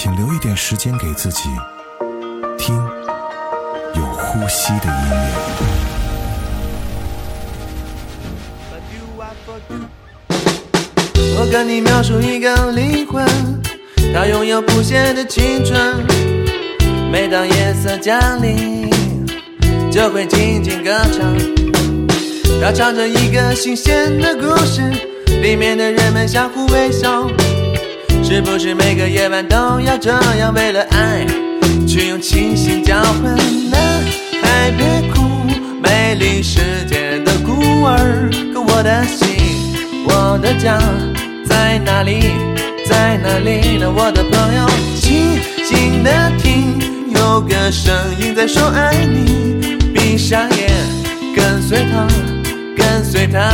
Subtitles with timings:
[0.00, 1.48] 请留一点时间给自己，
[2.56, 2.72] 听
[3.96, 5.18] 有呼吸的音乐。
[11.36, 13.26] 我跟你描述一个灵魂，
[14.14, 15.96] 它拥有不谢的青春。
[17.10, 18.88] 每当夜色降临，
[19.90, 21.36] 就会静静歌唱。
[22.60, 24.80] 它唱着一个新鲜的故事，
[25.42, 27.28] 里面的人们相互微笑。
[28.30, 31.26] 是不是每个夜晚都要这样，为了爱，
[31.86, 33.34] 去用清醒交换？
[33.70, 33.80] 男
[34.42, 35.22] 孩别哭，
[35.82, 39.72] 美丽世界的孤儿，可我的心，
[40.04, 40.78] 我的家。
[41.46, 42.20] 在哪里，
[42.84, 43.90] 在哪里呢？
[43.90, 44.68] 我的朋友，
[45.00, 46.78] 静静的听，
[47.14, 49.78] 有个声音在说爱你。
[49.94, 50.68] 闭上眼，
[51.34, 52.06] 跟随他，
[52.76, 53.50] 跟随他，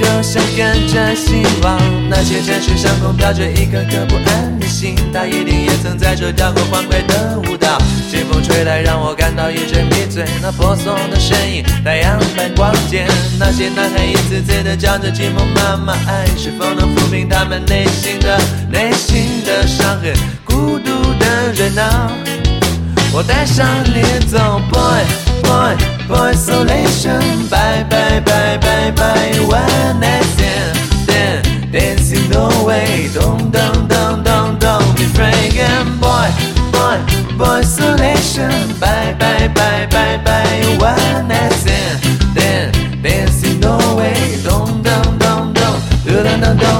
[0.00, 1.78] 就像跟着希望。
[2.08, 7.76] 那些城市上空飘着一颗颗不安的心，他一定也曾在这跳过欢快的舞蹈。
[8.10, 10.24] 清风吹来，让我感到一阵迷醉。
[10.40, 13.06] 那婆娑的身影，太阳般光洁。
[13.38, 18.40] 那些男孩一次次的叫着寂寞妈妈，爱是否能抚平他们内心的
[18.70, 20.14] 内心的伤痕？
[20.46, 22.10] 孤独的人啊，
[23.12, 24.38] 我带上你走
[24.72, 25.04] ，boy
[25.42, 27.20] boy Boy isolation.
[27.48, 29.30] Bye, bye, bye, bye, bye.
[29.46, 33.08] One night stand, then dancing no way.
[33.14, 35.54] Don't, don't, don't, don't, don't be frank.
[35.56, 36.28] And boy,
[36.72, 36.98] boy,
[37.38, 38.50] boy, isolation.
[38.80, 40.76] Bye, bye, bye, bye, bye.
[40.80, 42.02] One night stand,
[42.34, 44.40] then dancing no way.
[44.42, 46.79] Don't, don't, don't, don't, don't, don't.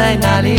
[0.00, 0.56] 在哪里，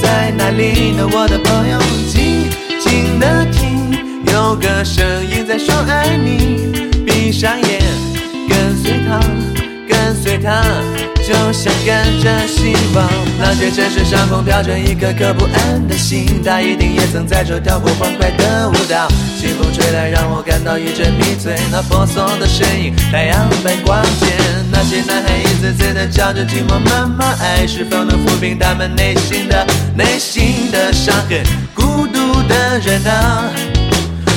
[0.00, 1.08] 在哪里呢？
[1.10, 1.78] 我的朋友，
[2.12, 2.44] 静
[2.78, 3.88] 静的听，
[4.30, 7.02] 有个声音在说爱你。
[7.06, 7.80] 闭上眼，
[8.46, 9.18] 跟随他，
[10.38, 10.62] 他，
[11.22, 13.08] 就像跟着希望。
[13.38, 19.08] 那些城市上空飘着一颗颗不安的心，他一定也曾在这跳过欢快的舞蹈。
[19.38, 21.56] 清风吹来，让我感到一阵迷醉。
[21.70, 24.26] 那婆娑的身影，太阳般光洁。
[24.72, 31.42] 那些男孩一次次的叫着寂寞妈妈，爱是否能抚平他们内心的内心的伤痕？
[31.74, 33.50] 孤独的人啊，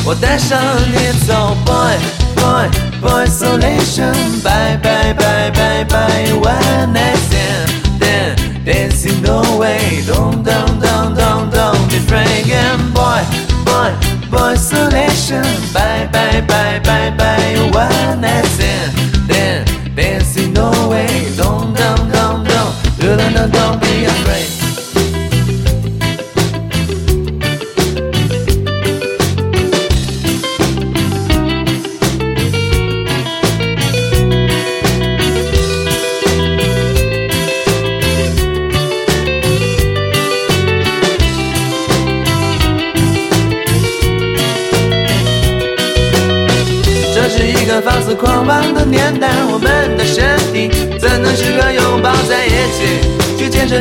[0.06, 0.60] 我带上
[0.92, 1.96] 你走，boy
[2.36, 4.14] boy isolation.
[4.44, 6.32] Bye, bye, bye, bye, bye.
[6.34, 10.04] One night stand, then dancing no way.
[10.06, 13.24] Don't, don't, don't, don't, don't be fragrant, boy,
[13.66, 13.92] boy,
[14.30, 15.44] boy, isolation.
[15.74, 17.29] Bye, bye, bye, bye, bye.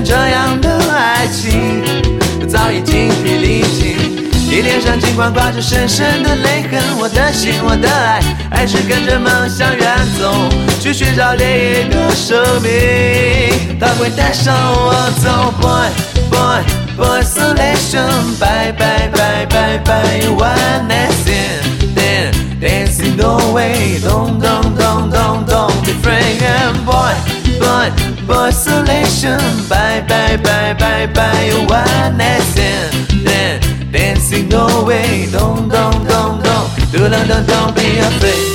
[0.09, 1.85] 这样的爱情？
[2.49, 10.49] 早已精疲力尽，你脸上尽管挂着深深的泪痕，我的心，我的爱，还是跟着梦想远走，
[10.81, 15.91] 去寻找另一个生命，他会带上我走，boy
[16.31, 16.63] boy
[16.97, 25.93] boy isolation，bye bye bye bye bye，one night stand，dancing no way，don't don't don't don't don't be
[25.93, 27.13] afraid，boy。
[29.05, 29.39] 生，
[29.69, 36.49] 拜拜拜拜拜，One night stand，dancing no way，咚咚咚咚，
[36.93, 38.48] 嘟囔咚咚，be afraid。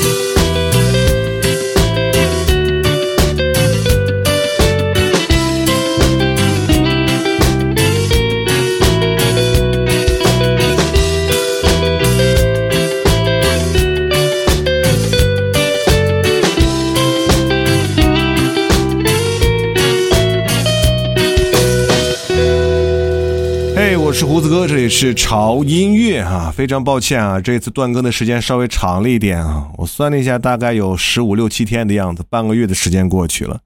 [24.53, 33.59] 哥，这里是潮音乐啊，非常抱歉啊，这次断更的时间稍微长了一点啊，我算了一下，大概有十五六七天的样子，半个月的时间过去了。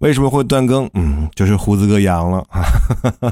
[0.00, 0.86] 为什么会断更？
[0.92, 2.62] 嗯，就是胡子哥阳了啊。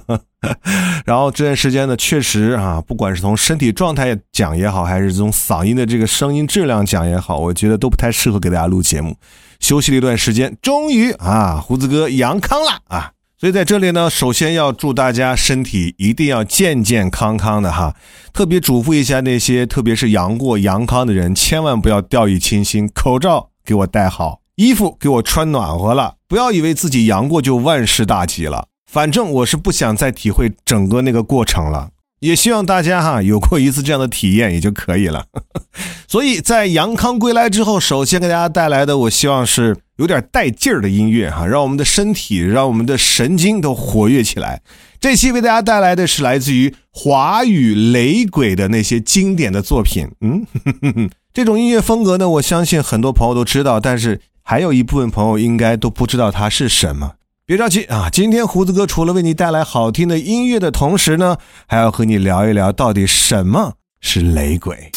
[1.04, 9.14] 然后这段时间呢，确实啊，不管是从身体状态讲也好，还是从嗓音的这个声音质量讲也好，我觉得都不太适合给大家录节目。
[9.58, 13.12] 休息了一段时间，终于啊，胡子哥阳康了啊。
[13.40, 17.96] 所以在这里呢，首先要祝大家身体一定要健健康康的哈，
[18.34, 28.66] 特别嘱咐一下那些特别是阳过阳康的人，千万不要掉以轻心，口罩给我戴好，衣服给我穿暖和了，不要以为自己阳过就万事大吉了。
[28.92, 31.88] 反正我是不想再体会整个那个过程了，
[32.20, 35.24] 也希望大家哈有过一次这样的体验也就可以了。
[36.06, 39.78] 所以在阳康归来之后，首先给大家带来的，我希望是。
[40.00, 44.62] 有点带劲儿的音乐哈，让我们的身体、让我们的神经都活跃起来。
[44.98, 50.08] 这期为大家带来的是来自于华语雷鬼的那些经典的作品。
[50.22, 50.46] 嗯，
[51.34, 57.16] 这种音乐风格呢，我相信很多朋友都知道，但是还有一部分朋友应该都不知道它是什么。
[57.44, 61.36] 别着急啊，今天胡子哥除了为你带来好听的音乐的同时呢，
[61.66, 64.90] 还要和你聊一聊到底什么是雷鬼。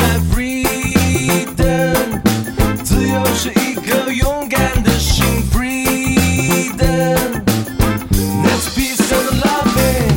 [0.00, 1.94] My freedom，
[2.82, 5.24] 自由是一颗勇敢的心。
[5.52, 6.74] Freedom，let's
[8.74, 10.08] be so lovely。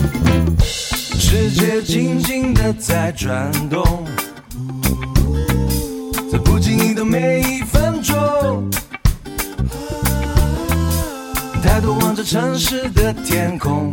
[1.19, 4.05] 世界静静的在转动，
[6.31, 8.69] 在不经意的每一分钟，
[11.61, 13.91] 抬头望着城市的天空。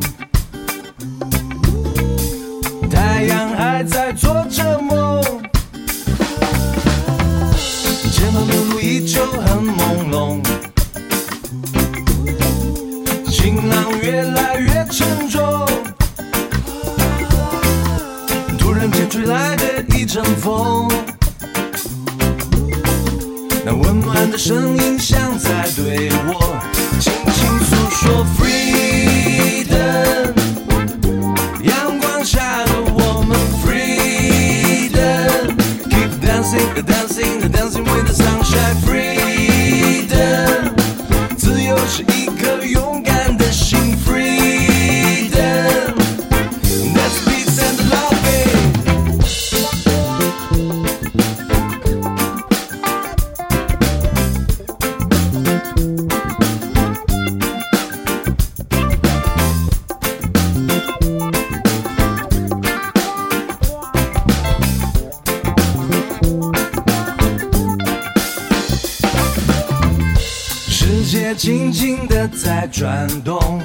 [71.41, 73.63] 静静的在转动，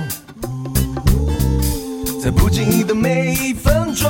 [2.23, 4.07] 在不经意的每一分钟，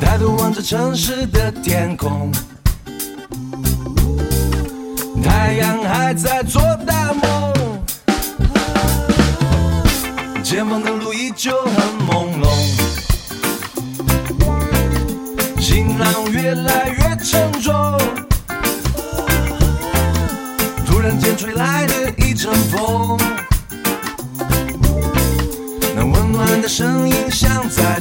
[0.00, 2.30] 抬头望着城市的天空，
[5.24, 7.52] 太阳还在做大梦，
[10.44, 12.01] 前方的路依旧很
[21.42, 23.18] 吹来的一阵风，
[25.96, 26.62] 那温暖。
[26.62, 28.00] 的声音像在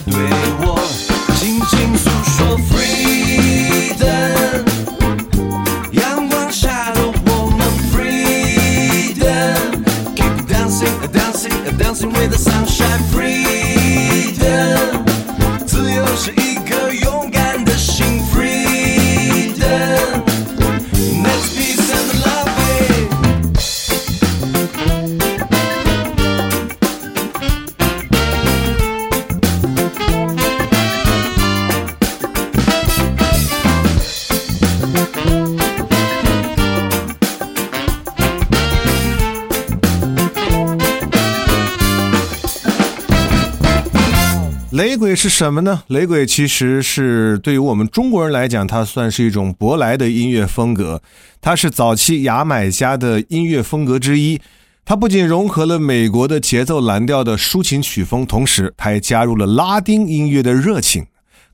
[44.81, 45.83] 雷鬼是什么呢？
[45.89, 51.03] 雷鬼其实是对于我们中国人来讲，它算是一种舶来的音乐风格，
[51.39, 54.41] 它是早期牙买加的音乐风格之一。
[54.83, 61.05] 它不仅融合了美国的节奏蓝调的抒情曲风，同时它也加入了拉丁音乐的热情。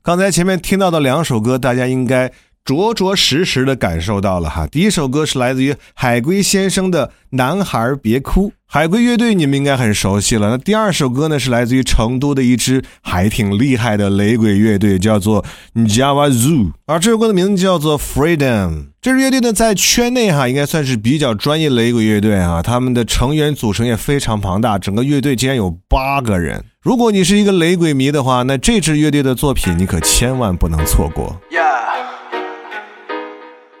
[0.02, 2.32] 刚才前面听到的两首歌，大家应该
[2.68, 4.66] 着着实实的感受到了哈。
[4.66, 10.50] 第一首歌是来自于海龟先生的《男孩别哭》，海龟乐队你们应该很熟悉了。
[10.50, 15.42] 那第二首歌呢是来自于成都的一支还挺厉害的雷鬼乐队，叫做
[15.74, 18.88] Java Zoo，而这首歌的名字叫做 Freedom。
[19.00, 26.62] 这支乐队呢在圈内哈应该算是比较专业雷鬼乐队啊，他们的成员组成也非常庞大，整个乐队竟然有八个人。
[26.82, 31.40] 如果你是一个雷鬼迷的话，那这支乐队的作品你可千万不能错过。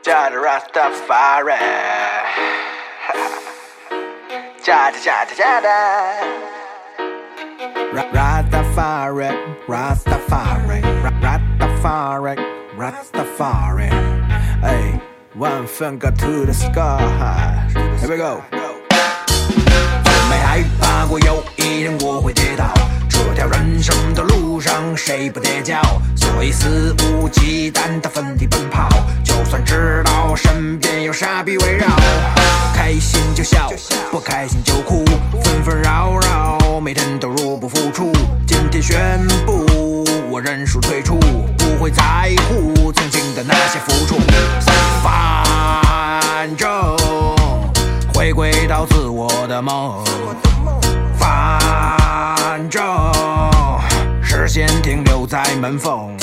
[0.07, 1.59] Jah the Rastafari.
[4.63, 5.77] Jah the Jah the Jah the.
[7.93, 9.29] Ra- Rastafari,
[9.67, 12.35] Rastafari, Ra- Rastafari,
[12.75, 13.89] Rastafari.
[14.61, 14.99] Hey,
[15.35, 17.67] one finger to the sky.
[17.99, 18.41] Here we go.
[20.29, 22.65] 没害怕过有一天我会跌倒，
[23.18, 25.82] 这条人生的路上谁不跌跤？
[26.14, 28.88] 所以肆无忌惮的奋力奔跑，
[29.24, 31.88] 就算知道身边有傻逼围绕，
[32.72, 33.68] 开心就笑，
[34.12, 35.04] 不开心就哭，
[35.42, 38.12] 纷纷扰扰，每天都入不敷出。
[38.46, 41.18] 今天宣布我认输退出，
[41.58, 42.04] 不会在
[42.48, 44.16] 乎曾经的那些付出，
[45.02, 46.68] 反正。
[48.14, 50.04] 回归到自我的梦，
[51.28, 52.82] 反正
[54.22, 56.16] 视线停留在门缝。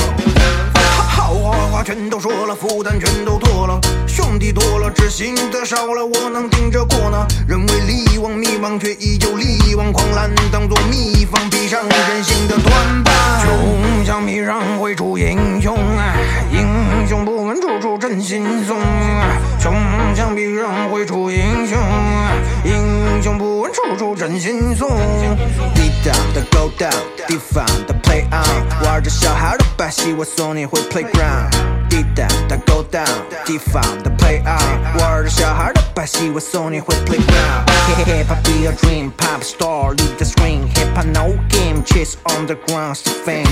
[1.08, 7.26] 好话话全都说了，负担全都脱了，兄弟多了，知心的少了，我能顶着过呢？
[7.48, 13.14] 人为利往迷茫，却依旧力挽狂澜，当作秘方，闭上人性的短板。
[13.44, 16.16] 穷乡僻壤会出英雄啊，
[16.52, 18.78] 英雄不问出处真心送，
[19.60, 19.74] 穷
[20.16, 22.32] 乡僻壤会出英雄啊，
[22.66, 24.90] 英雄不问处处真心送。
[25.76, 26.92] 地道的 go down，
[27.28, 31.52] 地方的 play on，玩着小孩的把戏，我送你回 playground。
[31.88, 33.06] 地道的 go down，
[33.46, 37.66] 地方的 play on，玩着小孩的把戏，我送你回 playground。
[38.06, 40.68] Hip hop be a dream, pop star leave the screen.
[40.74, 43.46] Hip hop no game, chase underground to fame.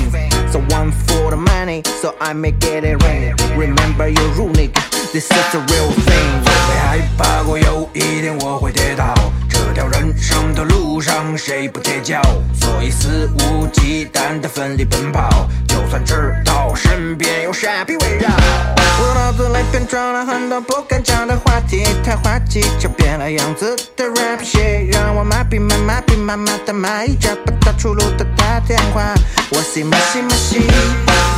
[0.51, 3.35] So one for the money, so I make it rain.
[3.55, 4.81] Remember your rule, nigga,
[5.13, 6.41] this is the real thing.
[6.43, 9.13] 我没害怕过有一天我会跌倒，
[9.47, 12.19] 这条人生的路上谁不跌跤？
[12.59, 18.27] 所以肆无忌惮的奋力奔跑，就算知道身边有傻逼围绕。
[18.99, 29.13] 我脑子里变装了很多不敢讲的话题，太滑稽，就变了样子的 rap shit，让我麻痹麻麻痹慢慢的蚂蚁找不到出路的打电话，
[29.51, 30.61] 我 see 马西马西，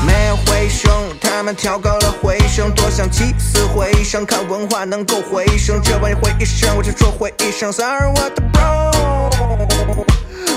[0.05, 8.91] 没有回声，他们调高了回声，多想起死回生，看文化能够回升，这玩意回一声，我就说回一声，sorry 我的 bro。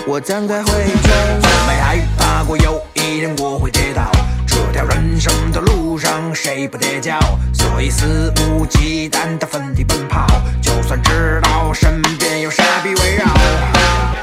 [0.06, 1.10] 我站在回中，
[1.66, 4.10] 没害怕过有一天我会跌倒。
[4.46, 7.18] 这条人生的路上谁不跌跤？
[7.52, 10.26] 所以肆无忌惮的奋力奔跑，
[10.60, 13.26] 就算知道身边有傻逼围绕。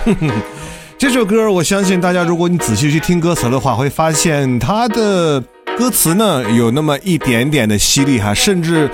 [0.98, 5.42] 这首歌，我相信大家，如果你仔细去听歌词的话，会发现它的
[5.78, 8.90] 歌词呢有那么一点点的犀利哈，甚至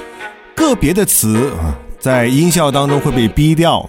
[0.55, 3.87] 个别的词啊在音效当中会被逼掉。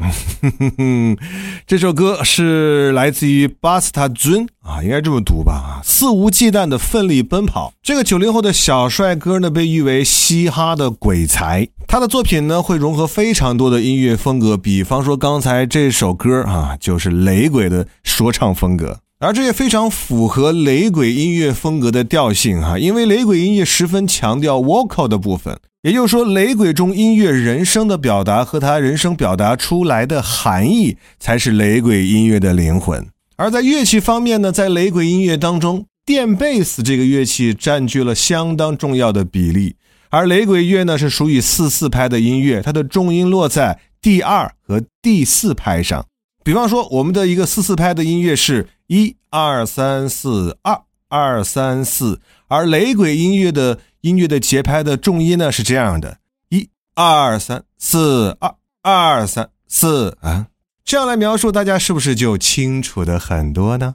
[1.66, 5.81] 这首歌是来自于巴斯塔尊啊，应该这么读吧？
[5.83, 7.73] 肆无忌惮的奋力奔跑。
[7.83, 11.66] 这个九零后的小帅哥呢，被誉为嘻哈的鬼才。
[11.88, 18.99] 他的作品呢，会融合非常多的音乐风格，比方说刚才这首歌啊，就是雷鬼的说唱风格。
[19.21, 33.05] 而这也非常符合雷鬼音乐风格的调性哈，因为雷鬼音乐十分强调 vocal 的部分，也就是说，雷鬼中音乐人声的表达和他人声表达出来的含义，才是雷鬼音乐的灵魂。
[33.37, 39.75] 而在乐器方面呢，在雷鬼音乐当中，电贝斯这个乐器占据了相当重要的比例。
[40.11, 46.07] 而雷鬼乐呢是属于四四拍的音乐，它的重音落在第二和第四拍上。
[46.45, 56.18] 比方说，我们的一个四四拍的音乐是一二三四二二三四，而雷鬼音乐的音乐的节拍的重音呢是这样的：
[56.49, 60.49] 一二三四二二三四啊。
[60.85, 63.92] 这样来描述，大家是不是就清楚的很多呢？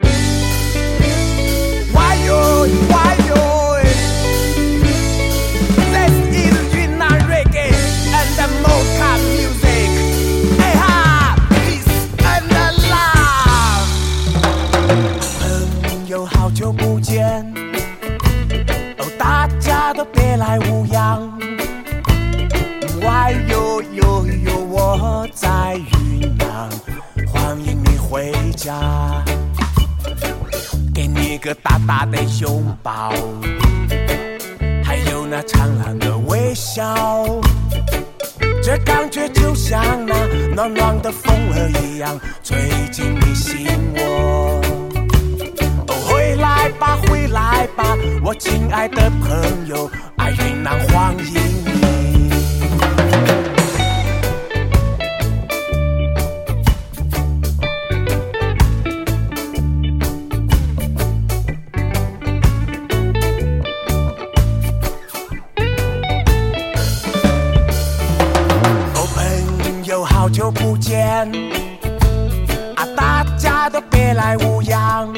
[31.47, 33.13] 个大大的拥抱，
[34.83, 36.93] 还有那灿烂的微笑，
[38.61, 40.13] 这感觉就像那
[40.53, 42.57] 暖暖的风儿一样，吹
[42.91, 44.59] 进你心窝。
[45.87, 51.66] 哦，回来吧，回来吧，我亲爱的朋友，爱云南欢迎
[71.17, 75.11] 啊，大家都别来无恙。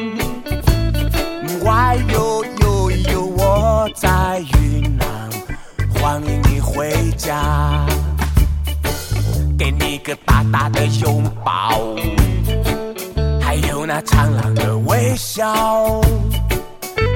[1.62, 1.70] 喂
[2.14, 5.08] 呦呦呦，我在云南，
[5.94, 7.86] 欢迎你回家，
[9.58, 11.94] 给你个大大的拥抱，
[13.42, 16.00] 还有那灿烂的微笑。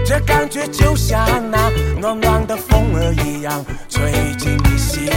[0.05, 1.69] 这感觉就像那
[2.01, 5.09] 暖暖的风儿一样，吹进你心。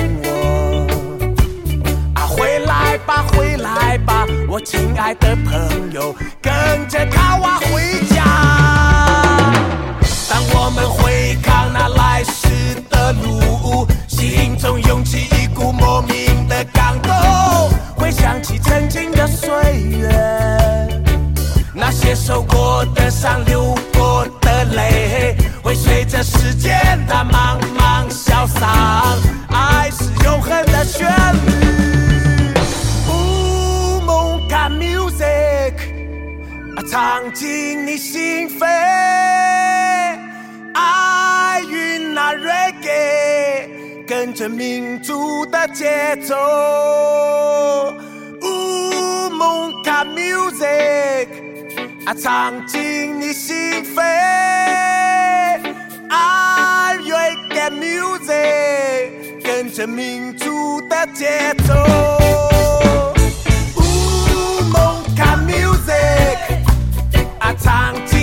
[2.96, 8.24] 来吧，回来吧，我亲爱的朋友，跟着卡瓦回家。
[10.30, 17.12] 当我们回看那来时的路，心中涌起一股莫名的感动，
[17.96, 19.54] 回想起曾经的岁
[19.90, 20.08] 月。
[21.74, 29.35] 那些受过的伤、流过的泪，会随着时间它慢慢消散。
[36.96, 38.64] 唱进你心扉。
[40.72, 46.34] 爱云南 reggae，跟着民族的节奏。
[48.40, 51.28] 乌蒙卡 music。
[52.06, 53.54] 啊，唱进你心
[53.94, 54.00] 扉
[56.08, 61.74] ，I reggae music，跟着民族的节奏。
[67.66, 68.15] 啊，唱进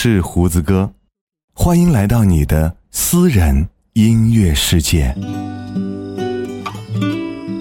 [0.00, 0.92] 是胡子哥，
[1.52, 5.12] 欢迎来到你的私人音乐世界。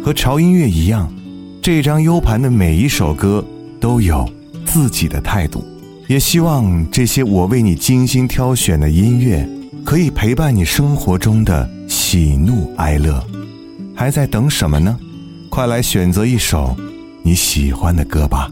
[0.06, 1.12] 和潮音乐一样，
[1.63, 3.43] 这张 U 盘的每一首歌
[3.80, 4.30] 都有
[4.67, 5.65] 自己的态度。
[6.08, 9.50] 也希望这些我为你精心挑选的音乐，
[9.84, 13.19] 可以陪伴你生活中的喜怒哀乐。
[13.95, 14.95] 还在等什么呢？
[15.50, 16.78] 快来选择一首
[17.23, 18.47] 你喜欢的歌吧。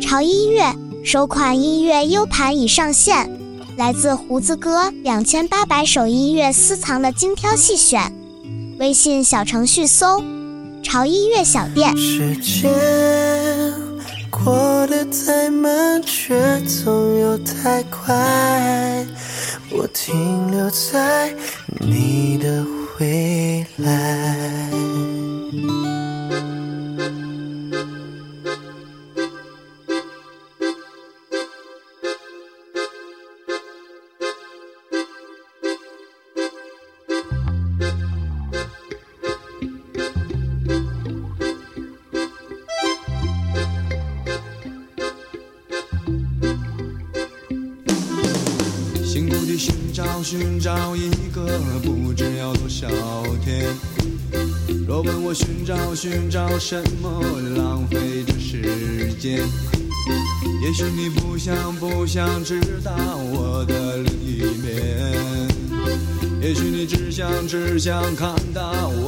[0.00, 0.62] 潮音乐
[1.06, 3.30] 首款音乐 U 盘已上线，
[3.76, 8.12] 来自胡子哥两千八百首音乐私藏的精挑细选。
[8.80, 10.20] 微信小程序搜
[10.82, 11.94] “潮音乐小店”。
[11.96, 12.68] 时间
[14.32, 19.06] 过得太慢，却总又太快。
[19.70, 21.32] 我停留在
[21.78, 22.66] 你的
[22.98, 24.70] 未来。
[62.16, 62.94] 想，知道
[63.30, 64.72] 我的另一面。
[66.40, 69.05] 也许你只想，只想看到我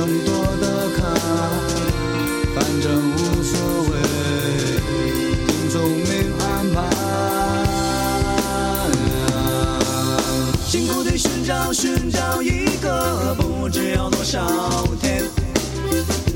[0.00, 1.02] 谁能躲得开？
[2.54, 3.52] 反正无所
[3.90, 3.92] 谓，
[5.46, 6.10] 听从命
[6.40, 6.76] 安排。
[10.66, 15.22] 辛苦地寻找寻找一个不知要多少天。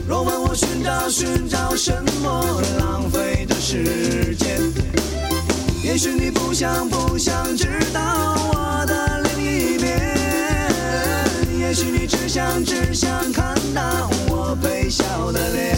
[0.07, 1.91] 若问我寻找寻找什
[2.23, 4.61] 么，浪费的时间。
[5.83, 8.01] 也许你不想不想知道
[8.53, 10.15] 我的另一面，
[11.59, 13.54] 也许你只想只想看
[15.35, 15.74] 微笑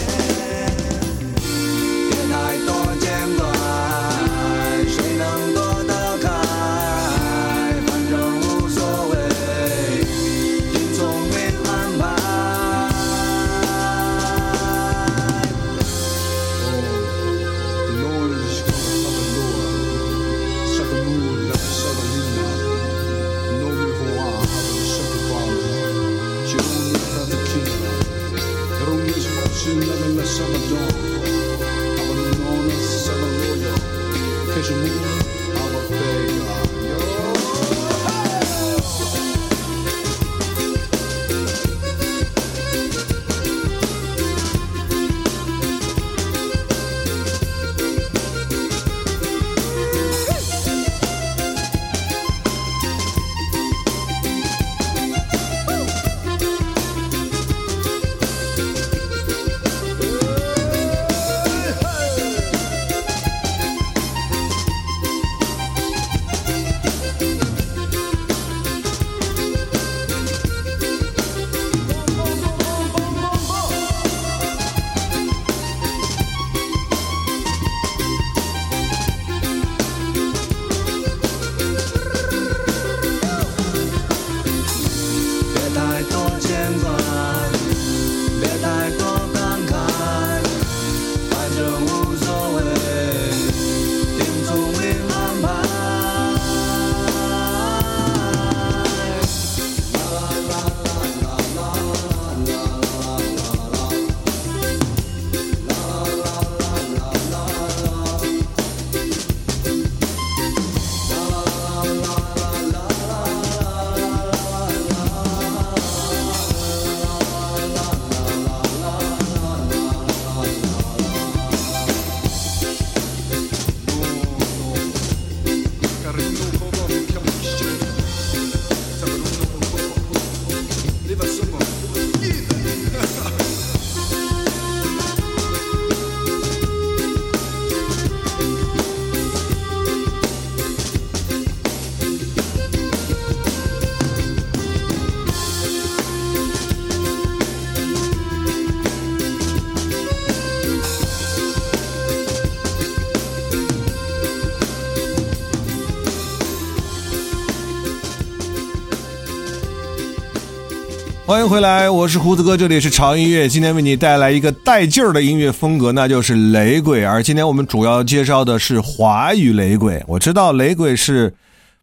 [161.27, 163.49] 欢迎回来，我是胡子哥，这里是潮音乐。
[163.49, 167.03] 今天为你带来一个带劲儿的音乐风格，那就是雷鬼。
[167.03, 170.01] 而今天我们主要介绍的是华语雷鬼。
[170.07, 171.33] 我知道雷鬼是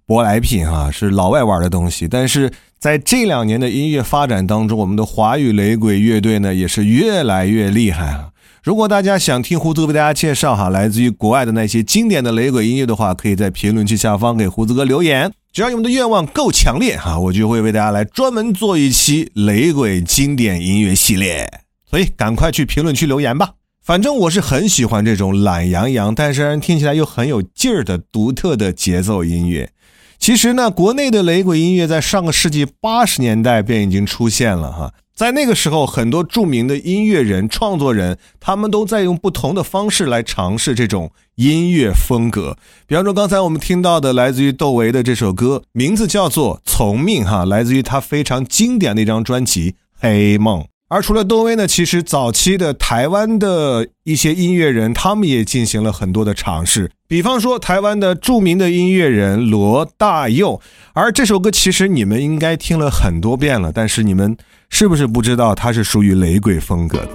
[0.07, 8.31] 舶来品啊，是老外玩的东西，但是在这两年的音乐发展当中，我们的华语雷鬼乐队呢也是越来越厉害啊。
[8.63, 15.31] 如果大家想听胡子哥为大家介绍哈，来自于国外的那些经典的雷鬼音乐的话，可以在评论区下方给胡子哥留言。
[15.55, 21.49] 只要你们的愿望够强烈哈，我就会为大家来专门做一期雷鬼经典音乐系列。
[21.89, 23.53] 所以赶快去评论区留言吧。
[23.81, 29.71] 反正我是很喜欢这种懒洋洋，但是让人听起来又很有劲儿的独特的节奏音乐。
[30.19, 34.93] 其实呢，国内的雷鬼音乐在上个世纪八十年代便已经出现了哈。
[35.15, 42.57] 在那个时候，很多著名的音乐人、创作人，他们都在用不同的方式来尝试这种音乐风格。
[42.87, 50.63] 比方说，刚才我们听到的来自于窦唯的这首歌，名字叫做《从命》，哈，来自于他非常经典的一张专辑《黑梦》。
[50.89, 56.91] 而除了窦唯呢，其实早期的台湾的一些音乐人，他们也进行了很多的尝试。
[57.09, 60.61] 比方说，台湾的著名的音乐人罗大佑。
[60.93, 64.37] 而这首歌其实你们应该听了很多遍了，但是你们。
[64.71, 67.11] 是不是不知道它是属于雷鬼风格的？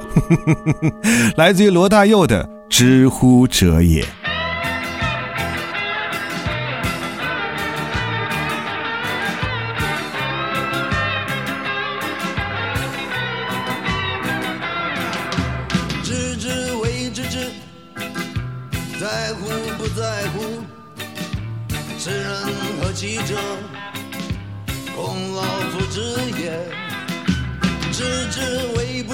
[1.36, 4.02] 来自于罗大佑的《知乎者也》。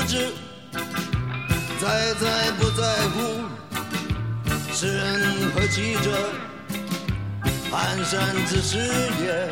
[0.06, 0.32] 知，
[1.82, 3.42] 在在不在乎，
[4.74, 6.12] 知人何其者？
[7.72, 8.78] 蹒跚之事
[9.24, 9.50] 也。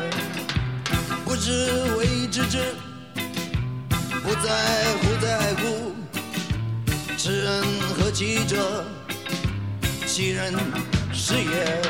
[1.24, 1.50] 不知
[1.98, 2.74] 为知之，
[4.22, 5.94] 不在乎在乎，
[7.16, 7.64] 知人
[7.98, 8.84] 何其者？
[10.06, 10.54] 其人
[11.12, 11.82] 是也。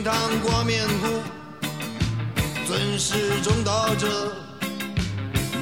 [0.00, 1.20] 清汤挂面糊，
[2.66, 4.32] 尊师重道者，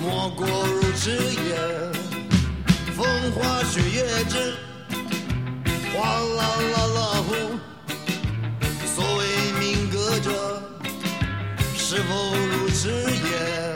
[0.00, 1.56] 莫过如此也。
[2.94, 4.54] 风花雪月之。
[5.92, 7.34] 哗啦啦啦呼，
[8.86, 9.26] 所谓
[9.58, 10.62] 民歌者，
[11.76, 13.67] 是否如此也？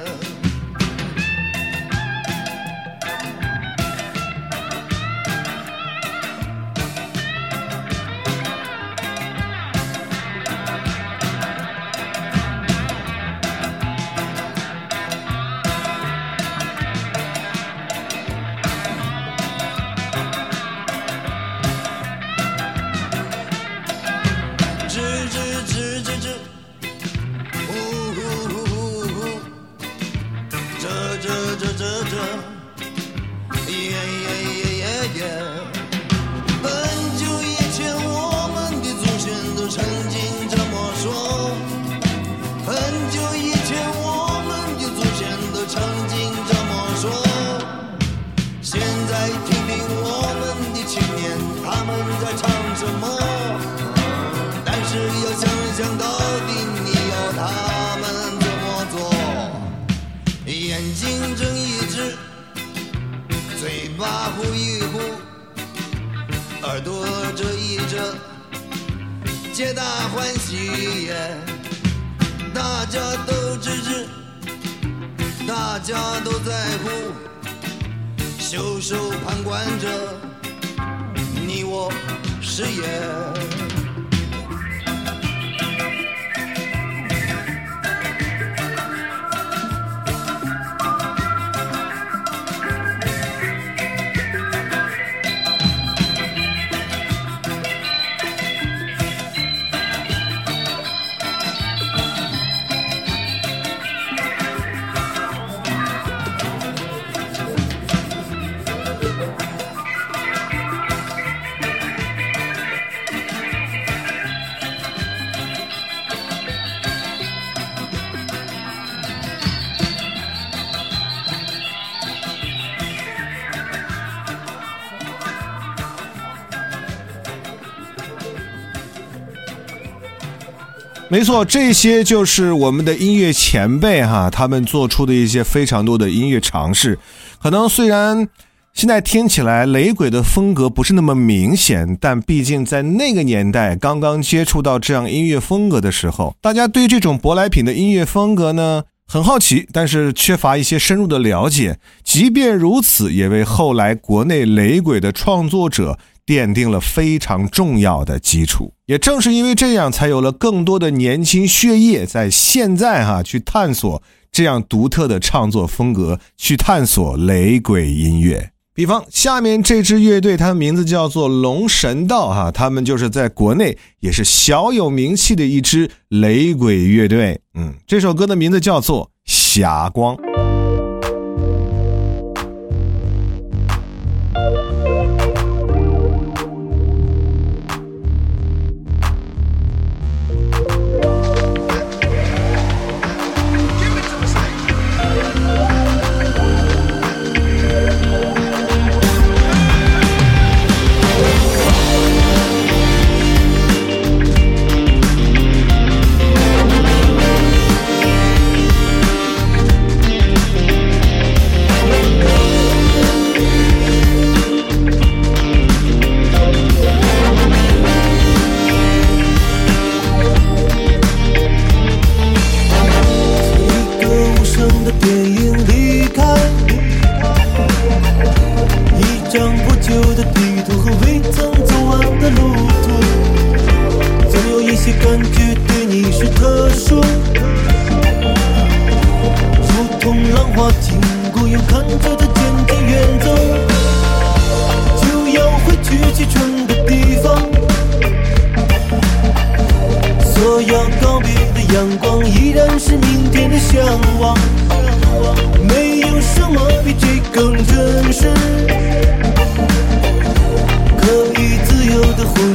[131.13, 136.99] 没错，这些就是我们的音乐前辈哈，他们做出的一些非常多的音乐尝试。
[137.39, 138.27] 可能虽然
[138.73, 151.79] 现在听起来雷鬼的风格不是那么明显，但毕竟在那个年代刚刚接触到这样音乐风格的时候，大家对这种舶来品的音乐风格呢很好奇，但是缺乏一些深入的了解。
[152.03, 155.99] 即便如此，也为后来国内雷鬼的创作者。
[156.27, 168.51] 奠定了非常重要的基础，也正是因为这样，才有了更多的年轻血液在现在哈去探索这样独特的唱作风格，去探索雷鬼音乐。
[168.75, 177.41] 比方下面这支乐队，它的名字叫做龙神道哈，他们就是在国内也是小有名气的一支雷鬼乐队。
[177.55, 180.17] 嗯，这首歌的名字叫做《霞光》。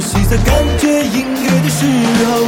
[0.07, 1.85] 的呼吸，在感觉音乐的时
[2.25, 2.47] 候，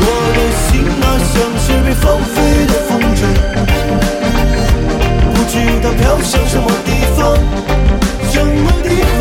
[0.00, 0.38] 我的
[0.68, 2.36] 心啊像是被放飞
[2.66, 3.18] 的风筝，
[5.32, 7.18] 不知道飘向什么地方，
[8.30, 8.88] 什么地
[9.18, 9.20] 方。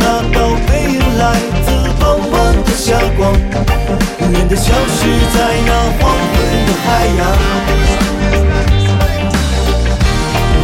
[0.00, 1.22] 那道背影来
[1.64, 1.68] 自
[2.00, 3.20] 傍晚的霞光，
[4.20, 4.98] 永远的消失
[5.34, 5.70] 在那
[6.00, 6.34] 黄昏
[6.66, 7.20] 的海洋。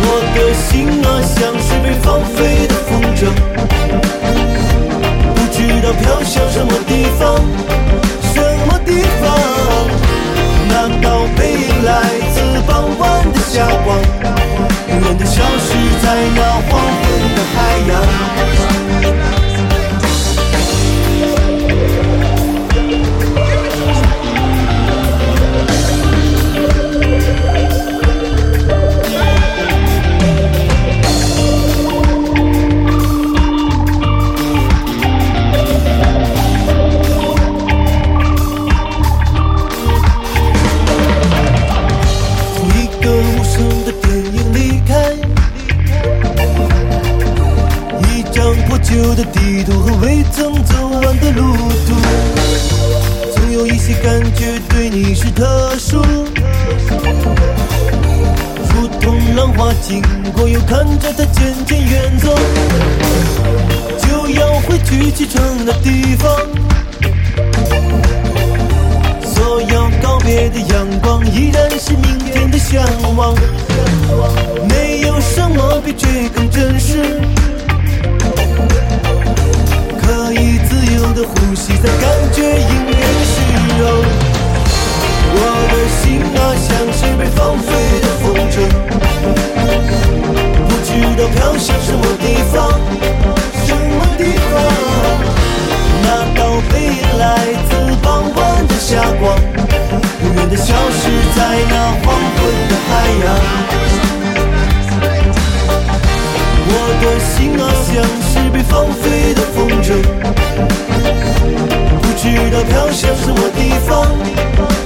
[0.09, 0.72] 我的心
[1.04, 3.20] 啊，像是被放飞的风筝，
[5.87, 7.37] 不知道飘向什么地方，
[8.35, 9.25] 什么地方。
[10.68, 13.96] 那道背影来自傍晚的霞光，
[14.88, 15.68] 永远的消失
[16.03, 17.57] 在那黄昏的海
[17.88, 18.55] 洋。
[49.16, 51.94] 的地图和未曾走完的路途，
[53.35, 56.02] 总有一些感觉对你是特殊，
[58.68, 60.02] 如同浪花经
[60.35, 62.37] 过，又看着它渐渐远走，
[64.02, 66.31] 就要回去启程的地方。
[69.24, 72.85] 所要告别的阳光，依然是明天的向
[73.16, 73.35] 往。
[74.68, 77.18] 没有什么比这更真实，
[80.06, 83.34] 可以自由的呼吸，在感觉音乐的时
[83.82, 83.84] 候，
[85.34, 85.38] 我
[85.72, 87.68] 的心啊像是被放飞
[88.00, 88.54] 的风筝，
[90.68, 90.88] 不知
[91.18, 92.54] 道飘向什么地方，
[93.66, 94.54] 什么地方。
[96.02, 96.40] 那道
[96.70, 97.26] 背影来
[97.68, 98.38] 自傍晚
[98.68, 99.36] 的霞光，
[100.22, 101.02] 永远的消失
[101.34, 101.38] 在
[101.68, 102.38] 那黄昏
[102.68, 102.90] 的海
[103.24, 103.26] 洋。
[107.06, 109.94] 的心啊，像是被放飞的风筝，
[112.02, 114.04] 不知道飘向什么地方，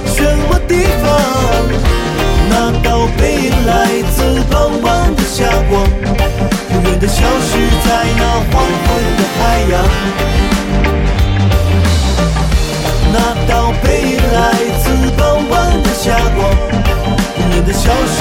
[0.05, 1.09] 什么地方。
[2.47, 2.53] 那
[2.83, 3.73] 道背影来
[4.13, 5.81] 自傍晚的霞光，
[6.73, 7.57] 永远的消失
[7.87, 8.53] 在那黄
[8.85, 9.41] 昏的海
[9.71, 9.73] 洋。
[13.13, 13.17] 那
[13.51, 14.37] 道背影来
[14.83, 14.85] 自
[15.17, 15.51] 傍晚
[15.81, 16.05] 的霞
[16.35, 16.39] 光，
[17.39, 18.17] 永远的消失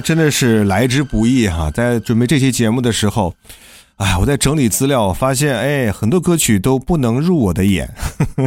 [0.00, 1.70] 真的是来之不易哈。
[1.70, 3.34] 在准备这期节目的时候，
[3.96, 7.92] 哎，我在整理资料，发现哎，很多歌曲都不能入我的眼，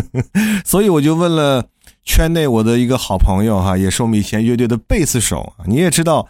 [0.66, 1.66] 所以我就问了
[2.04, 5.54] 圈内我的一个好朋友哈，也是我们以前乐队的贝斯手。
[5.68, 6.28] 你也知道，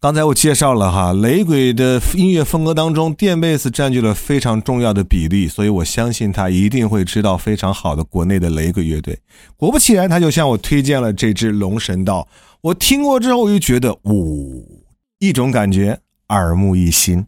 [0.00, 9.18] 刚才我介绍了哈，雷鬼的音乐风格当中，电贝斯占据了非常重要的比例，所以我相信他一定会知道非常好的国内的雷鬼乐队。
[9.56, 12.26] 果不其然，他就向我推荐了这支龙神道。
[12.62, 14.84] 我听过之后，我就觉得，呜，
[15.18, 15.98] 一种感觉，
[16.28, 17.26] 耳目一新，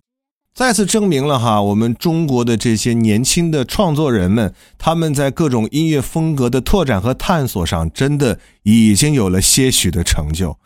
[0.54, 10.56] 再次证明了哈，我们中国的这些年轻的创作人们，他们在各种音乐风格的拓展和探索上，真的已经有了些许的成就。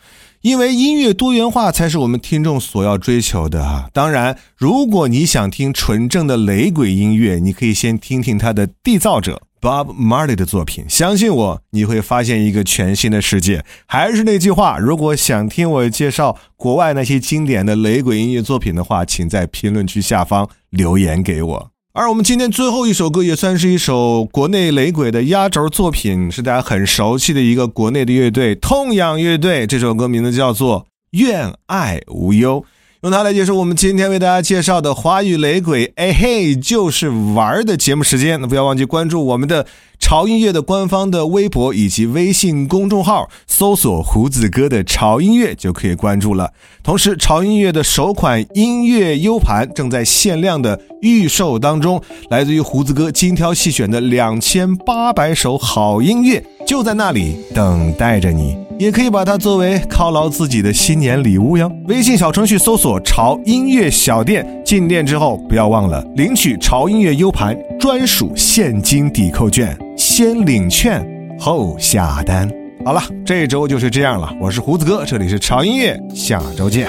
[0.42, 3.88] 因为音乐多元化才是我们听众所要追求的啊！
[3.94, 9.40] 当然，如果你想听纯正的雷鬼音乐，你可以先听听他的缔造者。
[9.60, 13.64] Bob Marley 的作品，相信我，你会发现一个全新的世界。
[13.86, 21.70] 还是那句话，如果想听我介绍国外那些经典的雷鬼音乐作品的话，请在评论区下方留言给我。
[21.92, 29.66] 而我们今天最后一首歌，也算是一首国内雷鬼的压轴作品，是大家很熟悉的一个国内的乐队——痛仰乐队。
[29.66, 32.64] 这首歌名字叫做《愿爱无忧》。
[33.02, 38.40] 用它来结束我们今天为大家介绍的华语雷鬼，哎嘿，就是玩的节目时间。
[38.40, 39.64] 那不要忘记关注我们的
[40.00, 46.52] 潮音乐的官方的微博以及微信公众号，搜索“胡子哥的潮音乐”就可以关注了。
[46.82, 58.67] 同时，潮音乐的首款音乐 U 盘正在限量的预售当中，来自于胡子哥精挑细选的两千八百首好音乐，就在那里等待着你。
[58.78, 61.70] 也可以把它作为犒劳自己的新年礼物哟。
[61.88, 71.04] 微信小程序搜索“潮音乐小店”，进店之后不要忘了领取潮音乐 U 盘专属现金抵扣券，先领券
[71.40, 72.48] 后下单。
[72.84, 74.32] 好了，这周就是这样了。
[74.40, 76.88] 我是胡子哥，这里是潮音乐，下周见。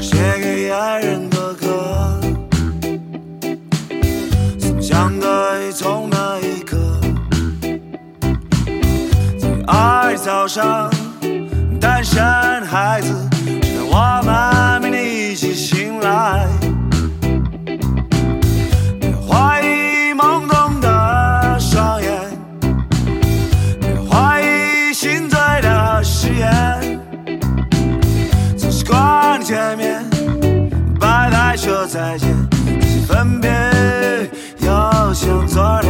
[0.00, 2.20] 写给爱人的歌，
[4.58, 6.76] 从相对从那一刻，
[9.38, 10.90] 在爱早上。
[11.80, 12.22] 单身
[12.66, 13.14] 孩子，
[13.62, 16.46] 直到我们明天一起醒来。
[19.00, 22.12] 别怀疑懵懂的双眼，
[23.80, 27.00] 别怀疑心醉的誓言。
[28.58, 30.04] 总习惯见面，
[31.00, 32.28] 白白说再见，
[33.08, 33.50] 分别
[34.58, 35.89] 又像昨天。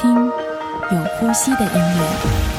[0.00, 2.49] 听有呼吸的音乐。